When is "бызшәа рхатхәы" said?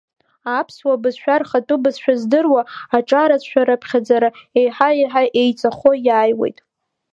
1.01-1.75